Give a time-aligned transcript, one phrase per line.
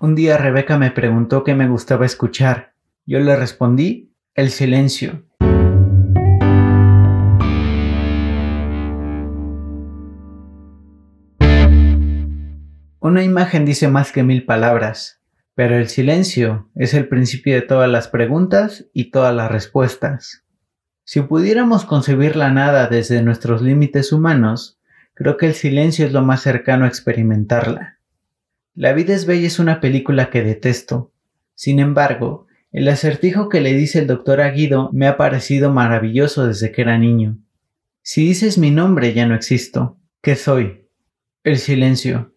[0.00, 2.72] Un día Rebeca me preguntó qué me gustaba escuchar.
[3.04, 5.24] Yo le respondí, el silencio.
[13.00, 15.20] Una imagen dice más que mil palabras,
[15.56, 20.44] pero el silencio es el principio de todas las preguntas y todas las respuestas.
[21.02, 24.78] Si pudiéramos concebir la nada desde nuestros límites humanos,
[25.14, 27.97] creo que el silencio es lo más cercano a experimentarla.
[28.78, 31.10] La vida es bella es una película que detesto.
[31.56, 36.46] Sin embargo, el acertijo que le dice el doctor a Guido me ha parecido maravilloso
[36.46, 37.38] desde que era niño.
[38.02, 39.98] Si dices mi nombre ya no existo.
[40.22, 40.86] ¿Qué soy?
[41.42, 42.36] El silencio.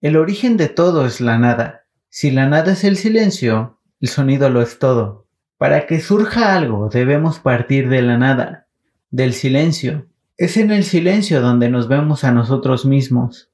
[0.00, 1.86] El origen de todo es la nada.
[2.08, 5.26] Si la nada es el silencio, el sonido lo es todo.
[5.58, 8.68] Para que surja algo debemos partir de la nada,
[9.10, 10.06] del silencio.
[10.36, 13.50] Es en el silencio donde nos vemos a nosotros mismos.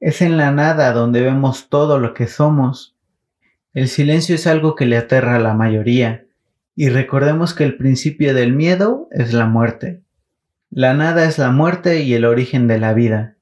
[0.00, 2.96] Es en la nada donde vemos todo lo que somos.
[3.74, 6.26] El silencio es algo que le aterra a la mayoría,
[6.76, 10.02] y recordemos que el principio del miedo es la muerte.
[10.70, 13.36] La nada es la muerte y el origen de la vida.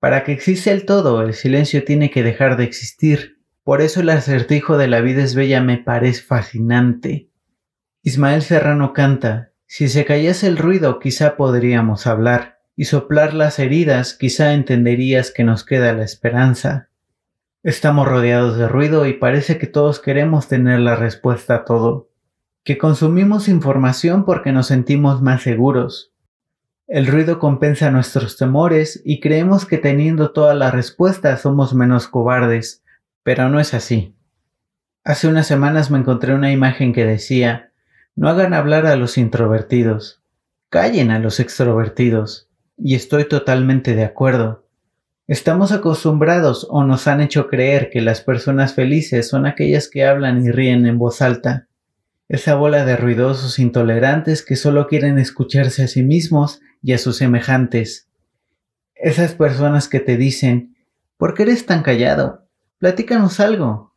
[0.00, 3.38] Para que exista el todo, el silencio tiene que dejar de existir.
[3.62, 7.28] Por eso el acertijo de la vida es bella me parece fascinante.
[8.02, 14.14] Ismael Serrano canta, si se callase el ruido quizá podríamos hablar y soplar las heridas,
[14.14, 16.90] quizá entenderías que nos queda la esperanza.
[17.64, 22.08] Estamos rodeados de ruido y parece que todos queremos tener la respuesta a todo,
[22.62, 26.12] que consumimos información porque nos sentimos más seguros.
[26.86, 32.84] El ruido compensa nuestros temores y creemos que teniendo todas las respuestas somos menos cobardes,
[33.24, 34.14] pero no es así.
[35.02, 37.72] Hace unas semanas me encontré una imagen que decía,
[38.14, 40.22] no hagan hablar a los introvertidos,
[40.68, 42.47] callen a los extrovertidos
[42.78, 44.64] y estoy totalmente de acuerdo.
[45.26, 50.42] Estamos acostumbrados o nos han hecho creer que las personas felices son aquellas que hablan
[50.44, 51.66] y ríen en voz alta.
[52.28, 57.18] Esa bola de ruidosos intolerantes que solo quieren escucharse a sí mismos y a sus
[57.18, 58.08] semejantes.
[58.94, 60.76] Esas personas que te dicen,
[61.16, 62.46] ¿por qué eres tan callado?
[62.78, 63.94] Platícanos algo.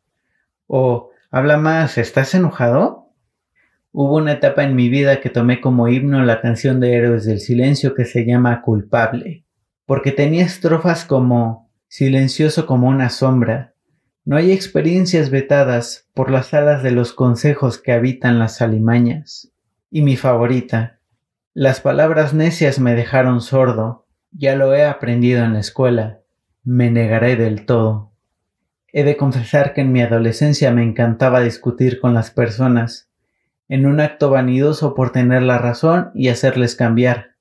[0.68, 3.01] O, habla más, ¿estás enojado?
[3.94, 7.42] Hubo una etapa en mi vida que tomé como himno la canción de Héroes del
[7.42, 9.44] Silencio que se llama Culpable,
[9.86, 13.74] porque tenía estrofas como silencioso como una sombra.
[14.24, 19.52] No hay experiencias vetadas por las alas de los consejos que habitan las alimañas.
[19.90, 21.00] Y mi favorita,
[21.54, 26.22] las palabras necias me dejaron sordo, ya lo he aprendido en la escuela,
[26.64, 28.14] me negaré del todo.
[28.94, 33.11] He de confesar que en mi adolescencia me encantaba discutir con las personas,
[33.72, 37.36] en un acto vanidoso por tener la razón y hacerles cambiar.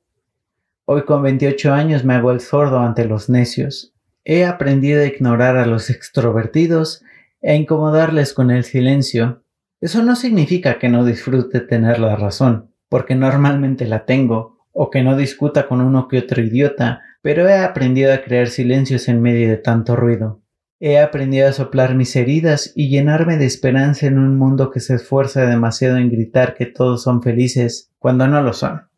[0.84, 3.94] Hoy con 28 años me hago el sordo ante los necios.
[4.24, 7.02] He aprendido a ignorar a los extrovertidos
[7.42, 9.42] e incomodarles con el silencio.
[9.80, 15.02] Eso no significa que no disfrute tener la razón, porque normalmente la tengo, o que
[15.02, 19.48] no discuta con uno que otro idiota, pero he aprendido a crear silencios en medio
[19.48, 20.39] de tanto ruido.
[20.82, 24.94] He aprendido a soplar mis heridas y llenarme de esperanza en un mundo que se
[24.94, 28.88] esfuerza demasiado en gritar que todos son felices cuando no lo son.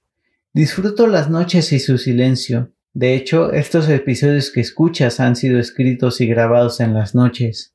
[0.52, 2.70] Disfruto las noches y su silencio.
[2.94, 7.74] De hecho, estos episodios que escuchas han sido escritos y grabados en las noches.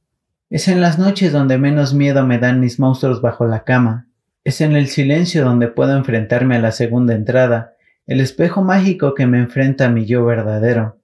[0.50, 4.08] Es en las noches donde menos miedo me dan mis monstruos bajo la cama.
[4.46, 7.74] Es en el silencio donde puedo enfrentarme a la segunda entrada,
[8.06, 10.98] el espejo mágico que me enfrenta a mi yo verdadero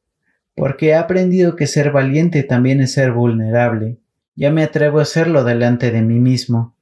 [0.55, 3.99] porque he aprendido que ser valiente también es ser vulnerable.
[4.35, 6.75] Ya me atrevo a hacerlo delante de mí mismo.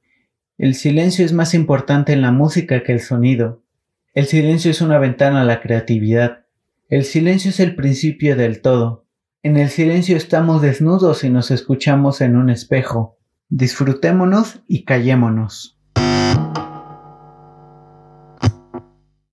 [0.58, 3.62] El silencio es más importante en la música que el sonido.
[4.14, 6.44] El silencio es una ventana a la creatividad.
[6.88, 9.06] El silencio es el principio del todo.
[9.42, 13.18] En el silencio estamos desnudos y nos escuchamos en un espejo.
[13.48, 15.78] Disfrutémonos y callémonos.